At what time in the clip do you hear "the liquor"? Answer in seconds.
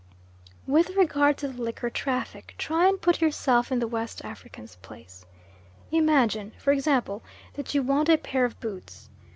1.47-1.91